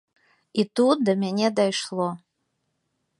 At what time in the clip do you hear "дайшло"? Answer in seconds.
1.61-2.09